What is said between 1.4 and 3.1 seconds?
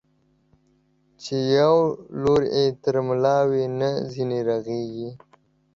يو لور يې تر